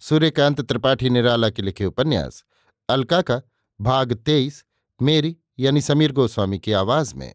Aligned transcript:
सूर्यकांत 0.00 0.60
त्रिपाठी 0.60 1.10
निराला 1.10 1.50
के 1.50 1.62
लिखे 1.62 1.84
उपन्यास 1.84 2.44
अलका 2.88 3.20
का 3.22 3.40
भाग 3.80 4.12
तेईस, 4.14 4.64
मेरी 5.00 5.36
यानी 5.58 5.80
समीर 5.80 6.12
गोस्वामी 6.12 6.58
की 6.58 6.72
आवाज़ 6.72 7.14
में। 7.14 7.34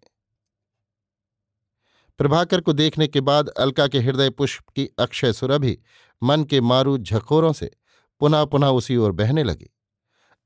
प्रभाकर 2.18 2.62
को 2.62 2.74
देखने 2.74 3.08
के 3.08 3.22
बाद 3.22 3.50
अलका 3.50 3.88
के 3.88 4.00
हृदय 4.00 4.30
पुष्प 4.30 4.70
की 4.70 4.88
अक्षय 5.00 5.34
सुरभि 5.34 5.78
मन 6.24 6.44
के 6.44 6.62
मारू 6.62 6.98
झकोरों 6.98 7.54
से 7.54 7.72
पुनः 8.20 8.46
पुनः 8.46 8.68
उसी 8.68 8.98
ओर 8.98 9.12
बहने 9.12 9.44
लगी। 9.44 9.70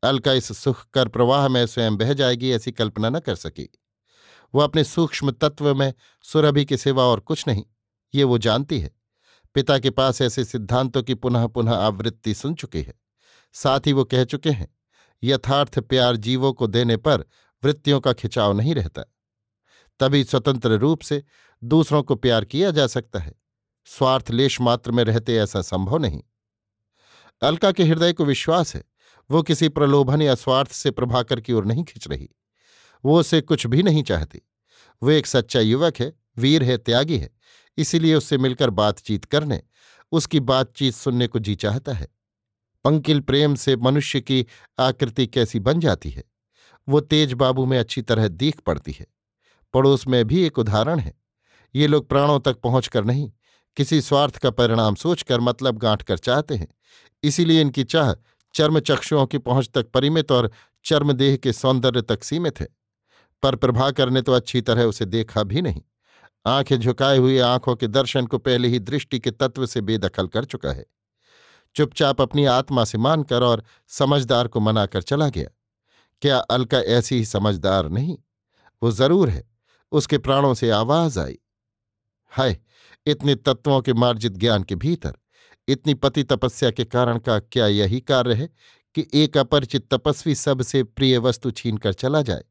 अलका 0.04 0.34
इस 0.34 0.58
सुख 0.58 0.86
कर 0.90 1.08
प्रवाह 1.08 1.48
में 1.48 1.66
स्वयं 1.66 1.98
बह 1.98 2.14
जाएगी 2.14 2.52
ऐसी 2.52 2.72
कल्पना 2.72 3.10
न 3.10 3.20
कर 3.20 3.36
सकी। 3.36 3.70
वह 4.54 4.64
अपने 4.64 4.84
सूक्ष्म 4.84 5.32
तत्व 5.32 5.76
में 5.76 5.94
सुरभि 6.22 6.66
के 6.66 6.78
सिवा 6.78 7.04
और 7.04 7.20
कुछ 7.20 7.48
नहीं, 7.48 7.64
ये 8.14 8.24
वो 8.24 8.38
जानती 8.38 8.80
है। 8.80 8.97
पिता 9.58 9.80
के 9.80 9.90
पास 9.90 10.22
ऐसे 10.22 10.46
सिद्धांतों 10.46 11.04
की 11.04 11.14
पुनः 11.14 11.48
पुनः 11.48 11.74
आवृत्ति 11.74 12.34
सुन 12.34 12.54
चुके 12.56 12.82
हैं। 12.82 12.94
साथ 13.54 13.80
ही 13.86 13.94
वो 13.94 14.04
कह 14.04 14.24
चुके 14.24 14.50
हैं, 14.50 14.68
यथार्थ 15.24 15.80
प्यार 15.80 16.16
जीवों 16.16 16.54
को 16.54 16.68
देने 16.68 16.98
पर 16.98 17.22
वृत्तियों 17.64 18.00
का 18.00 18.14
खिंचाव 18.14 18.54
नहीं 18.54 18.76
रहता। 18.76 19.02
तभी 20.00 20.24
स्वतंत्र 20.24 20.72
रूप 20.72 21.02
से 21.02 21.24
दूसरों 21.64 22.04
को 22.04 22.16
प्यार 22.16 22.46
किया 22.46 22.72
जा 22.72 22.88
सकता 22.88 23.20
है। 23.20 23.34
स्वार्थ 23.86 24.32
लेश 24.32 24.62
मात्र 24.62 24.92
में 24.92 25.04
रहते 25.04 25.38
ऐसा 25.38 25.62
संभव 25.62 25.98
नहीं। 25.98 26.24
अलका 27.42 27.72
के 27.72 27.84
हृदय 27.84 28.14
को 28.14 28.26
विश्वास 28.26 28.76
है, 28.76 28.84
वो 29.32 29.44
किसी 29.44 29.70
प्रलोभन 29.70 30.22
या 30.22 30.36
स्वार्थ 30.36 30.72
से 30.72 30.92
प्रभाकर 30.92 31.42
की 31.42 31.54
ओर 31.54 31.66
नहीं 31.66 31.84
खिंच 31.84 32.08
रही। 32.08 32.30
वो 33.06 33.20
उसे 33.20 33.42
कुछ 33.42 33.68
भी 33.68 33.84
नहीं 33.84 34.04
चाहती। 34.04 34.42
वो 35.04 35.10
एक 35.10 35.28
सच्चा 35.28 35.60
युवक 35.60 35.98
है, 36.00 36.14
वीर 36.38 36.64
है, 36.64 36.78
त्यागी 36.78 37.18
है। 37.18 37.38
इसीलिए 37.78 38.16
उससे 38.16 38.38
मिलकर 38.38 38.70
बातचीत 38.70 39.26
करने, 39.26 39.62
उसकी 40.12 40.40
बातचीत 40.40 40.94
सुनने 40.94 41.28
को 41.28 41.40
जी 41.40 41.56
चाहता 41.56 41.94
है। 41.94 42.08
पंकिल 42.84 43.20
प्रेम 43.20 43.56
से 43.56 43.76
मनुष्य 43.76 44.22
की 44.22 44.46
आकृति 44.80 45.28
कैसी 45.28 45.60
बन 45.60 45.80
जाती 45.80 46.10
है? 46.10 46.24
वो 46.90 47.00
तेज 47.00 47.34
बाबू 47.34 47.66
में 47.66 47.80
अच्छी 47.80 48.02
तरह 48.02 48.28
दीख 48.28 48.60
पड़ती 48.60 48.92
है। 48.92 49.08
पड़ोस 49.74 50.08
में 50.08 50.26
भी 50.26 50.42
एक 50.44 50.60
उदाहरण 50.60 51.00
है। 51.00 51.14
ये 51.76 51.88
लोग 51.88 52.10
प्राणों 52.10 52.40
तक 52.40 52.58
पहुंचकर 52.58 53.06
नहीं, 53.06 53.32
किसी 53.76 54.02
स्वार्थ 54.02 54.38
का 54.38 54.50
परिणाम 54.50 54.96
सोचकर 54.96 55.40
मतलब 55.40 55.78
गांठ 55.78 56.02
कर 56.02 56.18
चाहते 56.18 56.56
हैं। 56.56 56.68
इसीलिए 57.24 57.62
इनकी 57.62 57.84
चाह 57.84 58.14
चर्म 58.54 58.80
चक्षुओं 58.80 59.26
की 59.26 59.38
पहुँच 59.38 59.70
तक 59.74 59.88
परिमित 59.88 60.32
और 60.32 60.52
चर्मदेह 60.86 61.38
के 61.38 61.54
सौंदर्य 61.54 62.02
तक 62.02 62.24
सीमित 62.24 62.60
है। 62.60 62.68
पर 63.44 63.56
प्रभाकर 63.56 64.10
ने 64.10 64.22
तो 64.22 64.32
अच्छी 64.32 64.62
तरह 64.62 64.84
उसे 64.84 65.06
देखा 65.06 65.44
भी 65.44 65.62
नहीं। 65.62 65.82
आँखें 66.46 66.78
झुकाए 66.80 67.18
हुए 67.18 67.40
आँखों 67.40 67.76
के 67.76 67.88
दर्शन 67.88 68.26
को 68.26 68.38
पहले 68.38 68.68
ही 68.68 68.80
दृष्टि 68.80 69.20
के 69.20 69.32
तत्व 69.32 69.66
से 69.66 69.82
बेदखल 69.82 70.28
कर 70.28 70.46
चुका 70.46 70.72
है। 70.72 70.86
चुपचाप 71.76 72.22
अपनी 72.22 72.46
आत्मा 72.46 72.84
से 72.86 72.98
मानकर 72.98 73.44
और 73.44 73.64
समझदार 73.88 74.48
को 74.48 74.60
मनाकर 74.60 75.02
चला 75.02 75.30
गया। 75.30 75.50
क्या 76.22 76.38
अलका 76.38 76.80
ऐसी 76.80 77.16
ही 77.16 77.26
समझदार 77.26 77.90
नहीं? 77.90 78.18
वो 78.84 78.92
ज़रूर 78.92 79.30
है। 79.30 79.50
उसके 79.92 80.18
प्राणों 80.18 80.54
से 80.54 80.70
आवाज़ 80.70 81.20
आई। 81.20 81.38
हाय, 82.32 82.58
इतने 83.06 83.36
तत्वों 83.36 83.82
के 83.82 83.94
मार्जित 83.94 84.32
ज्ञान 84.32 84.64
के 84.64 84.76
भीतर, 84.76 85.14
इतनी 85.68 85.94
पति 85.94 86.24
तपस्या 86.24 86.72
के 86.72 86.86
कारण 86.86 87.20
का 87.20 87.40
क्या 87.40 87.68
यही 87.68 88.00
कार्य 88.02 88.34
है 88.34 88.50
कि 88.96 89.08
एक 89.14 89.38
अपरिचित 89.38 89.88
तपस्वी 89.94 90.36
सबसे 90.36 90.84
प्रिय 90.84 91.18
वस्तु 91.18 91.52
छीनकर 91.52 91.94
चला 91.94 92.22
जाए 92.22 92.44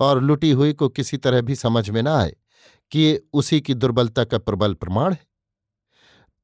और 0.00 0.22
लुटी 0.22 0.50
हुई 0.50 0.72
को 0.72 0.88
किसी 0.88 1.16
तरह 1.16 1.40
भी 1.40 1.54
समझ 1.54 1.90
में 1.90 2.02
ना 2.02 2.18
आए? 2.18 2.36
कि 2.90 3.00
ये 3.00 3.22
उसी 3.32 3.60
की 3.60 3.74
दुर्बलता 3.74 4.24
का 4.24 4.38
प्रबल 4.38 4.74
प्रमाण 4.74 5.12
है। 5.12 5.26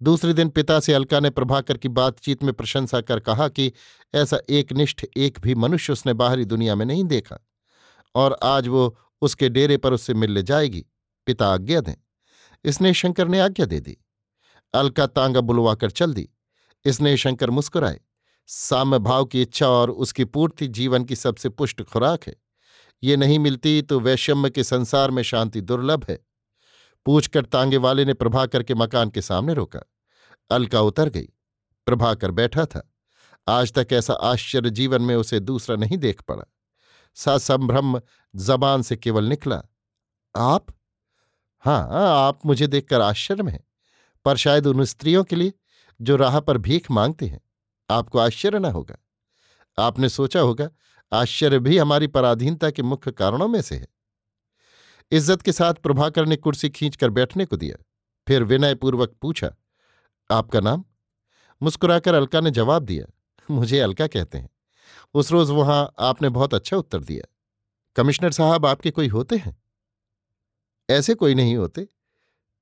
दूसरे 0.02 0.32
दिन 0.32 0.48
पिता 0.48 0.80
से 0.80 0.92
अलका 0.92 1.20
ने 1.20 1.30
प्रभाकर 1.30 1.76
की 1.76 1.88
बातचीत 1.88 2.42
में 2.42 2.52
प्रशंसा 2.52 3.00
कर 3.00 3.20
कहा 3.20 3.48
कि 3.48 3.72
ऐसा 4.14 4.38
एकनिष्ठ, 4.50 5.04
एक 5.16 5.40
भी 5.40 5.54
मनुष्य 5.54 5.92
उसने 5.92 6.12
बाहरी 6.12 6.44
दुनिया 6.44 6.74
में 6.74 6.86
नहीं 6.86 7.04
देखा 7.04 7.46
और 8.14 8.38
आज 8.42 8.68
वो 8.68 8.98
उसके 9.20 9.48
डेरे 9.48 9.76
पर 9.76 9.92
उससे 9.92 10.14
मिलने 10.14 10.42
जाएगी। 10.42 10.86
पिता 11.26 11.48
आज्ञा 11.48 11.80
दें। 11.80 11.94
स्नेह 12.72 12.92
शंकर 12.92 13.28
ने 13.28 13.40
आज्ञा 13.40 13.66
दे 13.66 13.80
दी। 13.80 13.98
अलका 14.74 15.06
तांगा 15.06 15.40
बुलवाकर 15.40 15.90
चल 15.90 16.14
दी। 16.14 16.28
स्नेह 16.86 17.16
शंकर 17.16 17.50
मुस्कुराए। 17.50 18.00
साम्य 18.46 18.98
भाव 18.98 19.24
की 19.24 19.42
इच्छा 19.42 19.68
और 19.68 19.90
उसकी 19.90 20.24
पूर्ति 20.24 20.68
जीवन 20.68 21.04
की 21.04 21.16
सबसे 21.16 21.48
पुष्ट 21.48 21.82
खुराक 21.82 22.24
है। 22.26 22.36
ये 23.03 23.16
नहीं 23.16 23.38
मिलती 23.38 23.82
तो 23.82 24.00
वैषम्य 24.00 24.50
के 24.50 24.64
संसार 24.64 25.10
में 25.10 25.22
शांति 25.22 25.60
दुर्लभ 25.60 26.06
है। 26.10 26.19
पूछकर 27.06 27.44
तांगे 27.44 27.76
वाले 27.76 28.04
ने 28.04 28.14
प्रभाकर 28.14 28.62
के 28.62 28.75
मकान 28.75 29.10
के 29.10 29.22
सामने 29.22 29.54
रोका। 29.54 29.81
अलका 30.50 30.81
उतर 30.81 31.08
गई। 31.08 31.28
प्रभाकर 31.87 32.31
बैठा 32.31 32.64
था। 32.64 32.94
आज 33.48 33.72
तक 33.72 33.88
ऐसा 33.92 34.12
आश्चर्य 34.12 34.70
जीवन 34.70 35.03
में 35.03 35.16
उसे 35.16 35.41
दूसरा 35.41 35.76
नहीं 35.76 35.98
देख 35.98 36.22
पड़ा। 36.22 36.44
सा 37.14 37.38
संभ्रम 37.38 38.00
जबान 38.37 38.82
से 38.82 38.97
केवल 38.97 39.25
निकला। 39.25 39.62
आप? 40.37 40.66
हाँ 41.58 41.88
आप 42.28 42.47
मुझे 42.47 42.66
देखकर 42.66 43.00
आश्चर्य 43.00 43.42
में 43.42 43.58
पर 44.25 44.37
शायद 44.37 44.66
उन 44.66 44.84
स्त्रियों 44.84 45.25
के 45.25 45.37
लिए 45.37 45.53
जो 46.00 46.16
राह 46.16 46.41
पर 46.41 46.58
भीख 46.58 46.91
मांगते 46.91 47.26
हैं, 47.26 47.41
आपको 47.91 48.19
आश्चर्य 48.19 48.58
न 48.58 48.64
होगा। 48.64 48.97
आपने 49.78 50.08
सोचा 50.08 50.41
होगा 50.41 50.69
आश्चर्य 51.12 51.58
भी 51.58 51.78
हमारी 51.78 52.06
पराधीनता 52.06 52.70
के 52.70 52.82
मुख्य 52.82 53.10
कारणों 53.10 53.48
में 53.48 53.62
से 53.62 53.74
है। 53.74 53.86
इज़्ज़त 55.12 55.42
के 55.42 55.52
साथ 55.52 55.74
प्रभाकर 55.74 56.26
ने 56.26 56.36
कुर्सी 56.36 56.69
खींचकर 56.70 57.10
बैठने 57.10 57.44
को 57.44 57.56
दिया। 57.56 57.76
फिर 58.26 58.42
विनयपूर्वक 58.42 59.14
पूछा, 59.22 59.56
आपका 60.30 60.60
नाम? 60.60 60.84
मुस्कुराकर 61.62 62.14
अलका 62.14 62.41
ने 62.41 62.50
जवाब 62.50 62.82
दिया, 62.82 63.06
मुझे 63.50 63.80
अलका 63.80 64.06
कहते 64.06 64.38
हैं। 64.38 64.50
उस 65.14 65.32
रोज 65.32 65.50
वहाँ 65.50 65.94
आपने 65.98 66.28
बहुत 66.28 66.54
अच्छा 66.54 66.76
उत्तर 66.76 66.98
दिया। 66.98 67.25
कमिश्नर 67.96 68.32
साहब 68.32 68.66
आपके 68.66 68.90
कोई 68.90 69.08
होते 69.08 69.36
हैं? 69.36 69.56
ऐसे 70.90 71.14
कोई 71.14 71.34
नहीं 71.34 71.56
होते, 71.56 71.88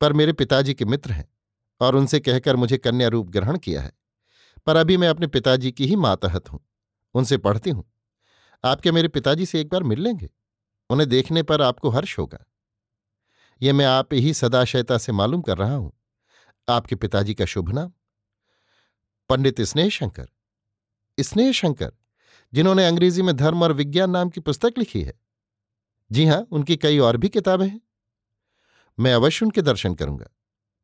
पर 0.01 0.13
मेरे 0.13 0.33
पिताजी 0.33 0.75
के 0.75 0.85
मित्र 0.85 1.13
हैं, 1.13 1.29
और 1.81 1.97
उनसे 1.97 2.21
कहकर 2.21 2.57
मुझे 2.57 2.79
कन्या 2.79 3.09
रूप 3.09 3.29
ग्रहण 3.29 3.59
किया 3.59 3.83
है। 3.83 3.93
पर 4.67 4.77
अभी 4.77 4.97
मैं 4.97 5.09
अपने 5.09 5.27
पिताजी 5.27 5.73
की 5.73 5.87
ही 5.87 5.97
मातहत 5.97 6.53
हूँ। 6.53 6.61
उनसे 7.15 7.37
पढ़ती 7.37 7.71
हूँ। 7.71 7.85
आपके 8.67 8.93
मेरे 8.93 9.09
पिताजी 9.09 9.47
से 9.47 9.61
एक 9.61 9.69
बार 9.69 9.83
मिल 9.83 10.01
लेंगे। 10.01 10.31
उन्हें 10.91 11.09
देखने 11.09 11.43
पर 11.43 11.63
आपको 11.63 11.89
हर्ष 11.89 12.19
होगा। 12.19 12.45
ये 13.63 13.73
मैं 13.73 13.87
आप 13.87 14.15
ही 14.15 14.35
सदाशयता 14.35 14.99
से 14.99 15.13
मालूम 15.13 15.43
कर 15.43 15.59
रहा 15.59 15.75
हूँ। 15.75 15.93
आपके 16.69 16.95
पिताजी 16.95 17.35
का 17.35 17.45
शुभ 17.45 17.73
नाम? 17.73 17.93
पंडित 19.29 19.61
स्नेह 19.61 19.89
शंकर 19.89 20.29
स्नेह 21.21 21.53
शंकर 21.53 21.93
जिन्होंने 22.53 22.87
अंग्रेज़ी 22.87 23.23
में 23.23 23.37
धर्म 23.37 23.63
और 23.63 23.73
विज्ञान 23.73 24.11
नाम 24.11 24.29
की 24.31 24.41
पुस्तक 24.41 24.75
लिखी 24.79 25.03
है। 25.03 25.21
जी 26.13 26.27
हाँ, 26.27 26.47
उनकी 26.51 26.77
कई 26.77 26.99
और 26.99 27.17
भी 27.17 27.29
किताबें 27.29 27.67
हैं। 27.69 27.81
मैं 28.99 29.15
अवश्य 29.15 29.45
उनके 29.45 29.63
दर्शन 29.63 29.95
करूँगा। 29.95 30.27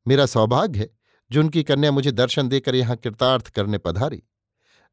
मेरा 0.06 0.26
सौभाग्य 0.26 0.80
है 0.80 0.90
जो 1.30 1.40
उनकी 1.40 1.62
कन्या 1.62 1.92
मुझे 1.92 2.12
दर्शन 2.12 2.48
देकर 2.48 2.74
यहाँ 2.74 2.96
कृतार्थ 2.96 3.48
करने 3.48 3.78
पधारी। 3.78 4.22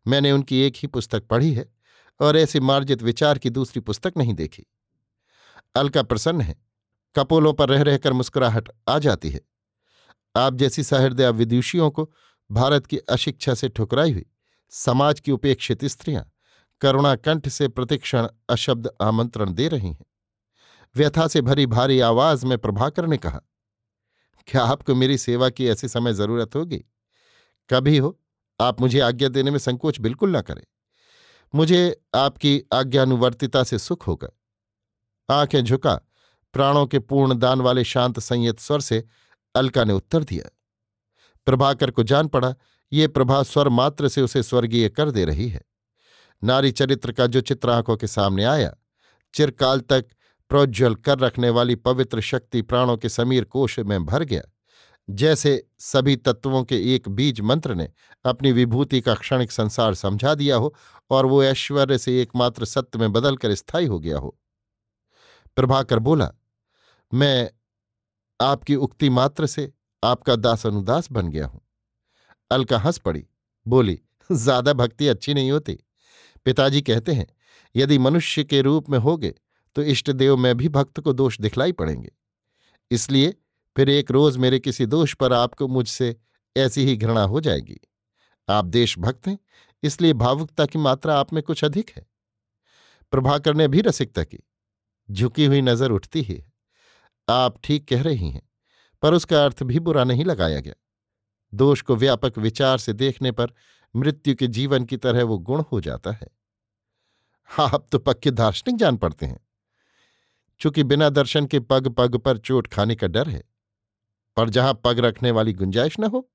मैंने 0.08 0.32
उनकी 0.32 0.62
एक 0.62 0.74
ही 0.76 0.88
पुस्तक 0.88 1.28
पढ़ी 1.28 1.54
है। 1.54 1.79
और 2.20 2.38
ऐसे 2.38 2.60
मार्जित 2.60 3.02
विचार 3.02 3.38
की 3.38 3.50
दूसरी 3.50 3.80
पुस्तक 3.80 4.14
नहीं 4.18 4.34
देखी। 4.34 4.66
अलका 5.76 6.04
प्रसन्न 6.04 6.42
है। 6.42 6.56
कपोलों 7.16 7.54
पर 7.54 7.70
रह 7.70 7.82
रहकर 7.82 8.14
मुस्कुराहट 8.14 8.70
आ 8.90 9.00
जाती 9.00 9.30
है। 9.30 9.42
आप 10.36 10.56
जैसी 10.56 10.84
सहृदय 10.84 11.32
विदुषियों 11.32 11.92
को 11.92 12.12
भारत 12.52 12.86
की 12.86 12.98
अशिक्षा 12.98 13.54
से 13.54 13.70
ठुकराई 13.70 14.14
हुई, 14.14 14.26
समाज 14.70 15.20
की 15.20 15.32
उपेक्षित 15.32 15.86
स्त्रियाँ 15.86 16.32
करुणाकंठ 16.82 17.50
से 17.50 17.68
प्रतिक्षण 17.68 18.28
अशब्द 18.50 18.90
आमंत्रण 19.02 19.54
दे 19.54 19.68
रही 19.68 19.88
हैं। 19.88 20.06
व्यथा 20.96 21.28
से 21.28 21.42
भरी 21.42 21.66
भारी 21.66 22.00
आवाज़ 22.00 22.46
में 22.46 22.58
प्रभाकर 22.58 23.08
ने 23.08 23.18
कहा, 23.18 23.42
क्या 24.48 24.64
आपको 24.64 24.96
मेरी 24.96 25.18
सेवा 25.18 25.50
की 25.50 25.68
ऐसे 25.68 25.88
समय 25.88 26.14
ज़रूरत 26.14 26.56
होगी? 26.56 26.84
कभी 27.70 27.98
हो, 27.98 28.20
आप 28.60 28.82
मुझे 28.82 29.00
आज्ञा 29.00 29.30
देने 29.30 29.52
में 29.52 29.60
संकोच 29.60 30.00
बिल्कुल 30.00 30.30
ना 30.30 30.42
करें। 30.42 30.64
मुझे 31.56 32.02
आपकी 32.16 32.64
आज्ञानुवर्तिता 32.74 33.64
से 33.64 33.80
सुख 33.80 34.08
होगा। 34.08 34.30
आँखें 35.34 35.64
झुका, 35.64 36.02
प्राणों 36.54 36.86
के 36.86 37.00
पूर्ण 37.00 37.34
दान 37.34 37.62
वाले 37.62 37.84
शांत 37.84 38.20
संयत 38.20 38.60
स्वर 38.60 38.82
से 38.82 39.06
अलका 39.56 39.84
ने 39.84 39.94
उत्तर 39.94 40.24
दिया। 40.24 40.58
प्रभाकर 41.46 41.92
को 41.92 42.04
जान 42.04 42.28
पड़ा, 42.28 42.56
ये 42.94 43.08
प्रभा 43.08 43.44
स्वर 43.44 43.70
मात्र 43.70 44.08
से 44.08 44.22
उसे 44.22 44.44
स्वर्गीय 44.44 44.90
कर 44.90 45.12
दे 45.12 45.26
रही 45.26 45.50
है। 45.50 45.62
नारी 46.44 46.72
चरित्र 46.72 47.12
का 47.12 47.28
जो 47.28 47.42
चित्र 47.42 47.70
आँखों 47.70 47.98
के 47.98 48.08
सामने 48.08 48.44
आया, 48.44 48.76
चिरकाल 49.34 49.80
तक 49.80 50.06
प्रोज्वल 50.50 50.96
कर 50.96 51.20
रखने 51.20 51.50
वाली 51.50 51.76
पवित्र 51.76 52.22
शक्ति 52.22 52.62
प्राणों 52.62 52.98
के 52.98 53.10
समीर 53.10 53.44
कोश 53.44 53.80
में 53.80 54.06
भर 54.06 54.24
गया। 54.24 54.42
जैसे 55.10 55.52
सभी 55.80 56.16
तत्वों 56.16 56.64
के 56.64 56.78
एक 56.96 57.08
बीज 57.10 57.40
मंत्र 57.42 57.76
ने 57.76 57.88
अपनी 58.26 58.52
विभूति 58.52 59.00
का 59.02 59.14
क्षणिक 59.16 59.52
संसार 59.52 59.94
समझा 59.96 60.34
दिया 60.36 60.56
हो 60.56 60.74
और 61.12 61.26
वो 61.26 61.44
ऐश्वर्य 61.44 61.98
से 61.98 62.22
एकमात्र 62.22 62.66
सत्य 62.66 63.00
में 63.00 63.12
बदलकर 63.12 63.54
स्थायी 63.56 63.86
हो 63.86 64.00
गया 64.00 64.18
हो। 64.18 64.36
प्रभाकर 65.58 66.00
बोला, 66.00 66.30
मैं 67.12 67.50
आपकी 68.40 68.76
उक्ति 68.78 69.10
मात्र 69.10 69.48
से 69.48 69.72
आपका 70.04 70.36
दास 70.36 70.66
अनुदास 70.66 71.12
बन 71.12 71.30
गया 71.30 71.46
हूँ। 71.46 71.62
अलका 72.52 72.78
हंस 72.78 72.98
पड़ी, 72.98 73.26
बोली, 73.66 74.00
ज़्यादा 74.30 74.74
भक्ति 74.74 75.08
अच्छी 75.08 75.34
नहीं 75.34 75.52
होती। 75.52 75.78
पिताजी 76.46 76.82
कहते 76.82 77.12
हैं, 77.12 77.28
यदि 77.76 77.98
मनुष्य 77.98 78.44
के 78.44 78.62
रूप 78.62 78.90
में 78.90 78.98
होगे 79.00 79.34
तो 79.76 79.84
इष्टदेव 79.84 80.38
में 80.38 80.56
भी 80.58 80.70
भक्त 80.70 81.00
को 81.00 81.14
दोष 81.14 81.40
दिखलाई 81.42 81.72
पड़ेंगे। 81.74 82.12
इसलिए 82.92 83.34
फिर 83.80 83.90
एक 83.90 84.10
रोज 84.12 84.38
मेरे 84.38 84.60
किसी 84.60 84.86
दोष 84.86 85.14
पर 85.14 85.34
आपको 85.34 85.68
मुझसे 85.68 86.16
ऐसी 86.58 86.86
ही 86.86 86.96
घृणा 86.98 87.22
हो 87.24 87.42
जाएगी। 87.42 87.80
आप 88.50 88.66
देशभक्त 88.66 89.28
हैं, 89.28 89.38
इसलिए 89.84 90.14
भावुकता 90.14 90.66
की 90.66 90.80
मात्रा 90.80 91.20
आप 91.20 91.34
में 91.34 91.44
कुछ 91.44 91.64
अधिक 91.64 91.90
है। 91.90 92.06
प्रभाकर 93.12 93.54
ने 93.56 93.68
भी 93.68 93.82
रसिकता 93.82 94.24
की। 94.24 94.40
झुकी 95.12 95.46
हुई 95.46 95.62
नज़र 95.62 95.92
उठती 95.92 96.22
ही 96.22 96.34
है। 96.36 96.52
आप 97.30 97.60
ठीक 97.64 97.88
कह 97.88 98.02
रही 98.02 98.30
हैं, 98.30 98.42
पर 99.02 99.14
उसका 99.14 99.44
अर्थ 99.46 99.64
भी 99.64 99.80
बुरा 99.80 100.04
नहीं 100.04 100.26
लगाया 100.26 100.60
गया। 100.60 100.74
दोष 101.54 101.82
को 101.82 101.96
व्यापक 101.96 102.38
विचार 102.38 102.78
से 102.78 102.94
देखने 102.94 103.32
पर 103.32 103.54
मृत्यु 103.96 104.36
के 104.36 104.48
जीवन 104.48 104.86
की 104.86 104.98
तरह 104.98 105.24
वो 105.24 105.38
गुण 105.38 105.64
हो 105.72 105.82
जाता 105.82 106.12
है। 106.12 106.28
आप 107.50 107.88
तो 107.92 108.00
पक्के 108.00 108.32
दार्शनिक 108.32 108.78
जान 108.78 108.98
पड़ते 108.98 109.26
हैं। 109.26 109.40
चूँकि 110.60 110.84
बिना 110.84 111.10
दर्शन 111.10 111.46
के 111.46 111.60
पग 111.60 111.88
पग 111.88 112.18
पर 112.18 112.38
चोट 112.38 112.68
खाने 112.68 112.96
का 112.96 113.08
डर 113.08 113.30
है 113.30 113.59
पर 114.40 114.50
जहाँ 114.50 114.74
पग 114.84 115.00
रखने 115.00 115.32
वाली 115.32 115.54
गुंजाइश 115.54 115.96
न 116.00 116.04
हो, 116.04 116.30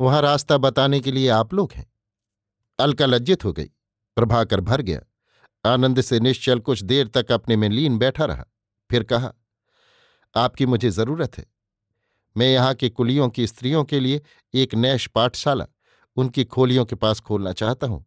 वहाँ 0.00 0.20
रास्ता 0.22 0.56
बताने 0.58 1.00
के 1.00 1.12
लिए 1.12 1.28
आप 1.28 1.52
लोग 1.54 1.72
हैं। 1.72 1.84
अलका 2.78 3.06
लज्जित 3.06 3.44
हो 3.44 3.52
गई, 3.52 3.70
प्रभाकर 4.16 4.60
भर 4.60 4.82
गया। 4.82 5.00
आनंद 5.64 6.00
से 6.00 6.20
निश्चल 6.20 6.60
कुछ 6.60 6.82
देर 6.82 7.08
तक 7.08 7.32
अपने 7.32 7.56
में 7.56 7.68
लीन 7.68 7.98
बैठा 7.98 8.24
रहा, 8.24 8.44
फिर 8.90 9.02
कहा, 9.02 9.32
आपकी 10.34 10.66
मुझे 10.66 10.90
ज़रूरत 10.90 11.38
है। 11.38 11.46
मैं 12.36 12.46
यहाँ 12.46 12.72
के 12.74 12.88
कुलियों 12.88 13.28
की 13.28 13.46
स्त्रियों 13.46 13.84
के 13.84 14.00
लिए 14.00 14.22
एक 14.54 14.74
नैश 14.74 15.06
पाठशाला 15.06 15.66
उनकी 16.16 16.44
खोलियों 16.46 16.84
के 16.84 16.96
पास 16.96 17.20
खोलना 17.20 17.52
चाहता 17.52 17.86
हूँ। 17.86 18.04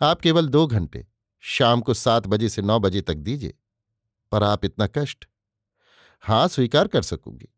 आप 0.00 0.20
केवल 0.20 0.48
दो 0.48 0.66
घंटे, 0.66 1.06
शाम 1.44 1.80
को 1.80 1.94
सात 1.94 2.26
बजे 2.26 2.48
से 2.48 2.62
नौ 2.62 2.80
बजे 2.80 3.00
तक 3.02 3.14
दीजिए, 3.14 3.54
पर 4.32 4.42
आप 4.42 4.64
इतना 4.64 4.86
कष्ट 4.96 5.28
हाँ 6.24 6.46
स्वीकार 6.48 6.88
कर 6.88 7.02
सकूँगी। 7.04 7.48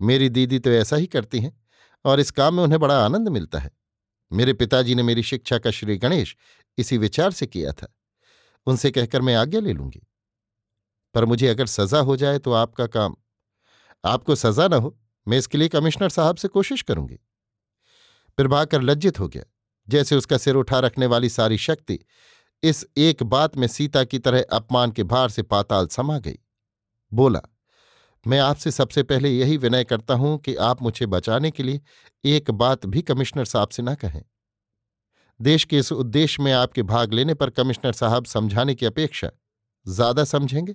मेरी 0.00 0.28
दीदी 0.28 0.58
तो 0.58 0.70
ऐसा 0.70 0.96
ही 0.96 1.06
करती 1.06 1.40
हैं, 1.40 1.60
और 2.04 2.20
इस 2.20 2.30
काम 2.30 2.54
में 2.54 2.62
उन्हें 2.62 2.80
बड़ा 2.80 3.04
आनंद 3.04 3.28
मिलता 3.28 3.58
है। 3.58 3.70
मेरे 4.30 4.52
पिताजी 4.52 4.94
ने 4.94 5.02
मेरी 5.02 5.22
शिक्षा 5.22 5.58
का 5.58 5.70
श्री 5.70 5.96
गणेश 5.96 6.36
इसी 6.78 6.98
विचार 6.98 7.30
से 7.30 7.46
किया 7.46 7.72
था। 7.72 7.94
उनसे 8.66 8.90
कहकर 8.90 9.22
मैं 9.22 9.34
आज्ञा 9.34 9.60
ले 9.60 9.72
लूँगी। 9.72 10.06
पर 11.14 11.24
मुझे 11.24 11.48
अगर 11.48 11.66
सजा 11.66 11.98
हो 11.98 12.16
जाए 12.16 12.38
तो 12.38 12.52
आपका 12.52 12.86
काम, 12.86 13.16
आपको 14.04 14.34
सजा 14.34 14.68
न 14.68 14.72
हो, 14.72 14.98
मैं 15.26 15.38
इसके 15.38 15.58
लिए 15.58 15.68
कमिश्नर 15.68 16.08
साहब 16.08 16.36
से 16.36 16.48
कोशिश 16.48 16.82
करूँगी। 16.82 17.18
प्रभाकर 18.38 18.82
लज्जित 18.82 19.20
हो 19.20 19.28
गया। 19.28 19.44
जैसे 19.88 20.16
उसका 20.16 20.38
सिर 20.38 20.54
उठा 20.54 20.78
रखने 20.78 21.06
वाली 21.06 21.28
सारी 21.28 21.58
शक्ति 21.58 21.98
इस 22.62 22.84
एक 22.96 23.22
बात 23.22 23.56
में 23.56 23.66
सीता 23.66 24.02
की 24.04 24.18
तरह 24.18 24.44
अपमान 24.52 24.92
के 24.92 25.02
भार 25.04 25.28
से 25.28 25.42
पाताल 25.42 25.86
समा 25.86 26.18
गई। 26.18 26.38
बोला 27.12 27.40
मैं 28.26 28.38
आपसे 28.38 28.70
सबसे 28.70 29.02
पहले 29.02 29.30
यही 29.30 29.56
विनय 29.56 29.84
करता 29.84 30.14
हूँ 30.14 30.38
कि 30.38 30.54
आप 30.54 30.82
मुझे 30.82 31.06
बचाने 31.06 31.50
के 31.50 31.62
लिए 31.62 31.80
एक 32.24 32.50
बात 32.50 32.86
भी 32.86 33.02
कमिश्नर 33.02 33.44
साहब 33.44 33.68
से 33.68 33.82
ना 33.82 33.94
कहें। 33.94 34.22
देश 35.40 35.64
के 35.64 35.78
इस 35.78 35.92
उद्देश्य 35.92 36.42
में 36.42 36.52
आपके 36.52 36.82
भाग 36.82 37.12
लेने 37.12 37.34
पर 37.34 37.50
कमिश्नर 37.50 37.92
साहब 37.92 38.24
समझाने 38.24 38.74
की 38.74 38.86
अपेक्षा 38.86 39.30
ज़्यादा 39.88 40.24
समझेंगे 40.24 40.74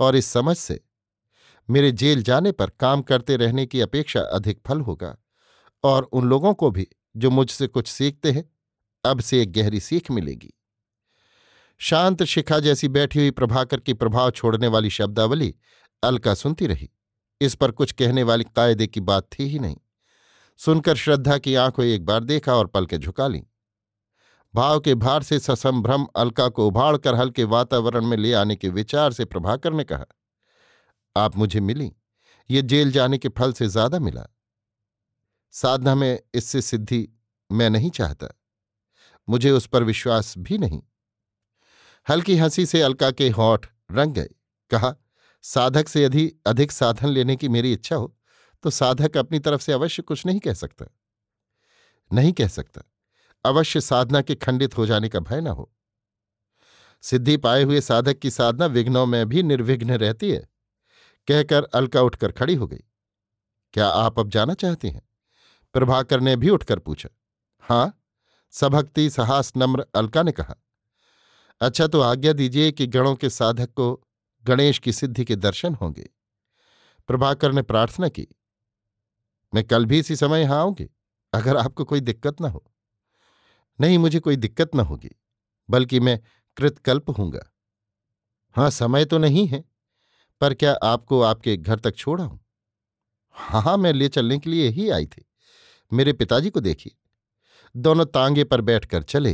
और 0.00 0.16
इस 0.16 0.26
समझ 0.26 0.56
से 0.56 0.80
मेरे 1.68 1.92
जेल 1.92 2.22
जाने 2.22 2.52
पर 2.52 2.70
काम 2.70 3.02
करते 3.02 3.36
रहने 3.36 3.66
की 3.66 3.80
अपेक्षा 3.80 4.20
अधिक 4.20 4.60
फल 4.66 4.80
होगा 4.80 5.16
और 5.84 6.02
उन 6.02 6.28
लोगों 6.28 6.54
को 6.54 6.70
भी 6.70 6.88
जो 7.16 7.30
मुझसे 7.30 7.66
कुछ 7.66 7.88
सीखते 7.88 8.30
हैं, 8.32 8.50
अब 9.04 9.20
से 9.20 9.42
एक 9.42 9.52
गहरी 9.52 9.80
सीख 9.80 10.10
मिलेगी। 10.10 10.52
शांत 11.80 12.22
शिखा 12.22 12.58
जैसी 12.58 12.88
बैठी 12.88 13.18
हुई 13.18 13.30
प्रभाकर 13.30 13.80
की 13.80 13.94
प्रभाव 13.94 14.30
छोड़ने 14.30 14.66
वाली 14.66 14.90
शब्दावली 14.90 15.54
अलका 16.02 16.34
सुनती 16.34 16.66
रही। 16.66 16.88
इस 17.40 17.54
पर 17.54 17.70
कुछ 17.70 17.92
कहने 17.92 18.22
वाली 18.22 18.44
कायदे 18.46 18.86
की 18.86 19.00
बात 19.00 19.28
थी 19.32 19.44
ही 19.44 19.58
नहीं। 19.58 19.76
सुनकर 20.60 20.96
श्रद्धा 20.96 21.38
की 21.38 21.54
आँखों 21.54 21.84
एक 21.84 22.04
बार 22.04 22.24
देखा 22.24 22.54
और 22.54 22.66
पलके 22.66 22.98
झुका 22.98 23.26
ली। 23.28 23.42
भाव 24.54 24.80
के 24.80 24.94
भार 24.94 25.22
से 25.22 25.38
ससंभ्रम 25.38 26.06
अलका 26.16 26.48
को 26.48 26.66
उभाड़कर 26.66 27.14
हल्के 27.14 27.44
वातावरण 27.44 28.06
में 28.06 28.16
ले 28.16 28.32
आने 28.32 28.56
के 28.56 28.68
विचार 28.68 29.12
से 29.12 29.24
प्रभाकर 29.24 29.72
ने 29.72 29.84
कहा, 29.84 30.04
आप 31.16 31.36
मुझे 31.36 31.60
मिली। 31.60 31.92
ये 32.50 32.62
जेल 32.62 32.90
जाने 32.92 33.18
के 33.18 33.28
फल 33.28 33.52
से 33.52 33.68
ज़्यादा 33.68 33.98
मिला। 33.98 34.26
साधना 35.54 35.94
में 35.94 36.18
इससे 36.34 36.62
सिद्धि 36.62 37.08
मैं 37.50 37.70
नहीं 37.70 37.90
चाहता। 37.90 38.28
मुझे 39.28 39.50
उस 39.50 39.66
पर 39.66 39.82
विश्वास 39.82 40.34
भी 40.38 40.58
नहीं। 40.58 40.82
हल्की 42.06 42.36
हँसी 42.36 42.66
से 42.66 42.82
अलका 42.82 43.10
के 43.10 43.28
होठ 43.28 43.66
रंग 43.92 44.14
गए। 44.14 44.28
कहा 44.70 44.94
साधक 45.44 45.88
से 45.88 46.04
यदि 46.04 46.32
अधिक 46.46 46.72
साधन 46.72 47.08
लेने 47.08 47.36
की 47.36 47.48
मेरी 47.48 47.72
इच्छा 47.72 47.96
हो 47.96 48.16
तो 48.64 48.70
साधक 48.70 49.16
अपनी 49.16 49.38
तरफ़ 49.38 49.62
से 49.62 49.72
अवश्य 49.72 50.02
कुछ 50.02 50.24
नहीं 50.26 50.40
कह 50.40 50.54
सकता। 50.54 50.86
नहीं 52.10 52.32
कह 52.32 52.48
सकता। 52.48 52.82
अवश्य 53.44 53.80
साधना 53.80 54.20
के 54.22 54.34
खंडित 54.34 54.76
हो 54.78 54.86
जाने 54.86 55.08
का 55.08 55.20
भय 55.20 55.40
न 55.40 55.46
हो। 55.46 55.70
सिद्धि 57.02 57.36
पाए 57.36 57.62
हुए 57.62 57.80
साधक 57.80 58.18
की 58.18 58.30
साधना 58.30 58.66
विघ्नों 58.66 59.06
में 59.06 59.28
भी 59.28 59.42
निर्विघ्न 59.42 59.90
रहती 59.90 60.30
है, 60.30 60.48
कहकर 61.28 61.64
अलका 61.64 62.02
उठकर 62.02 62.32
खड़ी 62.32 62.54
हो 62.54 62.66
गई। 62.66 62.82
क्या 63.74 63.88
आप 63.88 64.18
अब 64.18 64.28
जाना 64.28 64.54
चाहती 64.54 64.88
हैं? 64.88 65.02
प्रभाकर 65.74 66.20
ने 66.20 66.36
भी 66.36 66.50
उठकर 66.50 66.78
पूछा। 66.78 67.08
हाँ, 67.62 68.02
सभक्ति, 68.52 69.10
सहास, 69.10 69.52
नम्र 69.56 69.86
अलका 69.94 70.22
ने 70.22 70.32
कहा। 70.32 70.56
अच्छा 71.60 71.86
तो 71.86 72.00
आज्ञा 72.00 72.32
दीजिए 72.32 72.72
कि 72.72 72.86
गणों 72.86 73.14
के 73.14 73.30
साधक 73.30 73.70
को 73.70 73.92
गणेश 74.44 74.78
की 74.78 74.92
सिद्धि 74.92 75.24
के 75.24 75.36
दर्शन 75.36 75.74
होंगे। 75.74 76.08
प्रभाकर 77.08 77.52
ने 77.52 77.62
प्रार्थना 77.62 78.08
की, 78.08 78.26
मैं 79.52 79.64
कल 79.64 79.86
भी 79.86 79.98
इसी 79.98 80.16
समय 80.16 80.40
यहाँ 80.40 80.58
आऊँगी, 80.60 80.88
अगर 81.32 81.56
आपको 81.56 81.84
कोई 81.84 82.00
दिक्कत 82.00 82.40
ना 82.40 82.48
हो। 82.48 82.64
नहीं, 83.78 83.98
मुझे 83.98 84.20
कोई 84.20 84.36
दिक्कत 84.36 84.74
न 84.76 84.80
होगी, 84.80 85.10
बल्कि 85.68 86.00
मैं 86.00 86.18
कृतकल्प 86.56 87.10
हूँगा। 87.10 87.48
हाँ 88.56 88.70
समय 88.70 89.04
तो 89.04 89.18
नहीं 89.18 89.46
है, 89.46 89.64
पर 90.40 90.54
क्या 90.54 90.74
आपको 90.84 91.20
आपके 91.22 91.56
घर 91.56 91.78
तक 91.78 91.96
छोड़ा 91.96 92.24
हूँ 92.24 92.40
हाँ 93.36 93.62
हाँ 93.62 93.76
मैं 93.76 93.92
ले 93.92 94.08
चलने 94.08 94.38
के 94.38 94.50
लिए 94.50 94.68
ही 94.68 94.88
आई 94.90 95.06
थी, 95.06 95.24
मेरे 95.92 96.12
पिताजी 96.12 96.50
को 96.50 96.60
देखिए 96.60 96.94
दोनों 97.74 98.04
तांगे 98.06 98.44
पर 98.44 98.60
बैठकर 98.60 99.02
चले। 99.02 99.32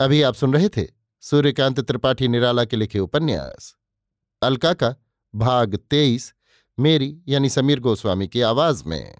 अभी 0.00 0.20
आप 0.22 0.34
सुन 0.34 0.54
रहे 0.54 0.68
थे 0.68 0.86
सूर्यकांत 1.22 1.80
त्रिपाठी 1.80 2.28
निराला 2.28 2.64
के 2.64 2.76
लिखे 2.76 2.98
उपन्यास। 2.98 3.76
अलका 4.42 4.72
का 4.74 4.94
भाग 5.34 5.76
तेईस, 5.76 6.34
मेरी 6.78 7.22
यानी 7.28 7.48
समीर 7.48 7.80
गोस्वामी 7.80 8.28
की 8.28 8.42
आवाज़ 8.42 8.84
में। 8.84 9.18